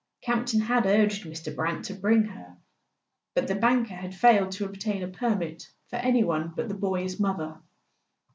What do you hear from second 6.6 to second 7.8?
the boy's mother.